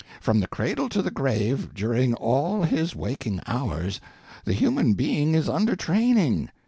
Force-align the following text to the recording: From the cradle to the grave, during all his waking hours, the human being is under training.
From 0.19 0.39
the 0.39 0.47
cradle 0.47 0.89
to 0.89 1.03
the 1.03 1.11
grave, 1.11 1.75
during 1.75 2.15
all 2.15 2.63
his 2.63 2.95
waking 2.95 3.39
hours, 3.45 4.01
the 4.45 4.53
human 4.53 4.95
being 4.95 5.35
is 5.35 5.47
under 5.47 5.75
training. 5.75 6.49